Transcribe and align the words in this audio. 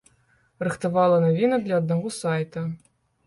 Рыхтавала 0.67 1.17
навіны 1.25 1.59
для 1.65 1.75
аднаго 1.81 2.13
сайта. 2.21 2.65